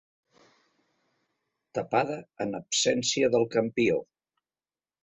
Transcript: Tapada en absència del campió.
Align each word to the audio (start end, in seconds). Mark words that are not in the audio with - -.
Tapada 1.79 2.17
en 2.47 2.59
absència 2.63 3.31
del 3.37 3.47
campió. 3.59 4.05